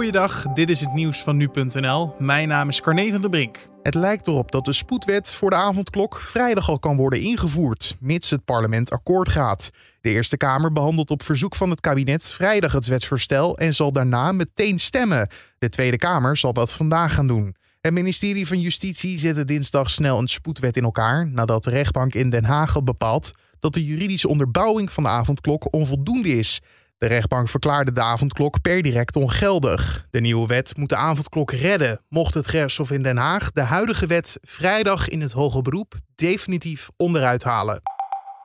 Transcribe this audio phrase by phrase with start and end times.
[0.00, 2.14] Goeiedag, dit is het nieuws van nu.nl.
[2.18, 3.68] Mijn naam is Carne van der Brink.
[3.82, 8.30] Het lijkt erop dat de spoedwet voor de avondklok vrijdag al kan worden ingevoerd, mits
[8.30, 9.70] het parlement akkoord gaat.
[10.00, 14.32] De Eerste Kamer behandelt op verzoek van het kabinet vrijdag het wetsvoorstel en zal daarna
[14.32, 15.28] meteen stemmen.
[15.58, 17.54] De Tweede Kamer zal dat vandaag gaan doen.
[17.80, 22.30] Het ministerie van Justitie zette dinsdag snel een spoedwet in elkaar nadat de rechtbank in
[22.30, 26.60] Den Haag had bepaald dat de juridische onderbouwing van de avondklok onvoldoende is.
[27.00, 30.06] De rechtbank verklaarde de avondklok per direct ongeldig.
[30.10, 34.06] De nieuwe wet moet de avondklok redden, mocht het gerechtshof in Den Haag de huidige
[34.06, 37.82] wet vrijdag in het hoger beroep definitief onderuit halen.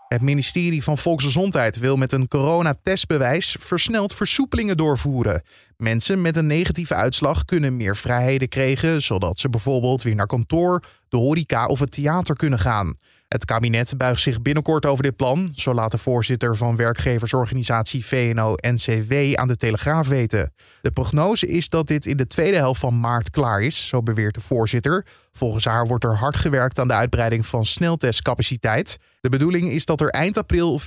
[0.07, 5.43] Het ministerie van Volksgezondheid wil met een coronatestbewijs versneld versoepelingen doorvoeren.
[5.77, 10.83] Mensen met een negatieve uitslag kunnen meer vrijheden krijgen, zodat ze bijvoorbeeld weer naar kantoor,
[11.09, 12.95] de horeca of het theater kunnen gaan.
[13.35, 19.13] Het kabinet buigt zich binnenkort over dit plan, zo laat de voorzitter van werkgeversorganisatie VNO-NCW
[19.33, 20.53] aan de Telegraaf weten.
[20.81, 24.33] De prognose is dat dit in de tweede helft van maart klaar is, zo beweert
[24.33, 25.05] de voorzitter.
[25.31, 28.97] Volgens haar wordt er hard gewerkt aan de uitbreiding van sneltestcapaciteit.
[29.21, 30.79] De bedoeling is dat er eind april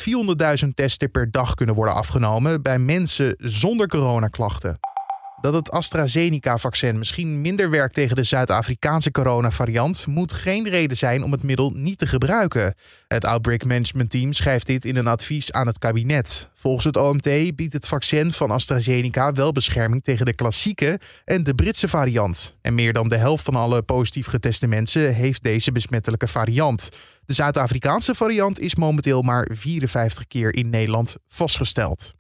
[0.65, 4.79] 400.000 testen per dag kunnen worden afgenomen bij mensen zonder coronaklachten
[5.41, 11.33] dat het AstraZeneca-vaccin misschien minder werkt tegen de Zuid-Afrikaanse coronavariant, moet geen reden zijn om
[11.33, 12.75] het middel niet te gebruiken.
[13.09, 16.49] Het Outbreak Management Team schrijft dit in een advies aan het kabinet.
[16.55, 21.55] Volgens het OMT biedt het vaccin van AstraZeneca wel bescherming tegen de klassieke en de
[21.55, 22.57] Britse variant.
[22.63, 26.89] En meer dan de helft van alle positief geteste mensen heeft deze besmettelijke variant.
[27.25, 32.15] De Zuid-Afrikaanse variant is momenteel maar 54 keer in Nederland vastgesteld.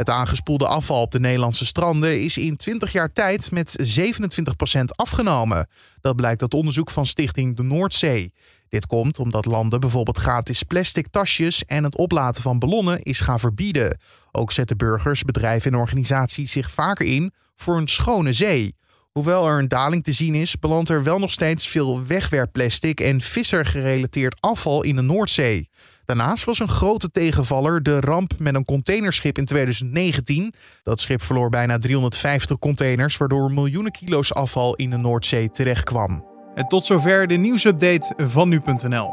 [0.00, 5.68] Het aangespoelde afval op de Nederlandse stranden is in 20 jaar tijd met 27% afgenomen.
[6.00, 8.32] Dat blijkt uit onderzoek van Stichting de Noordzee.
[8.68, 13.40] Dit komt omdat landen bijvoorbeeld gratis plastic tasjes en het oplaten van ballonnen is gaan
[13.40, 13.98] verbieden.
[14.32, 18.76] Ook zetten burgers, bedrijven en organisaties zich vaker in voor een schone zee.
[19.12, 23.20] Hoewel er een daling te zien is, belandt er wel nog steeds veel wegwerpplastic en
[23.20, 25.68] vissergerelateerd afval in de Noordzee.
[26.10, 30.54] Daarnaast was een grote tegenvaller de ramp met een containerschip in 2019.
[30.82, 36.24] Dat schip verloor bijna 350 containers, waardoor miljoenen kilo's afval in de Noordzee terechtkwam.
[36.54, 39.12] En tot zover de nieuwsupdate van nu.nl.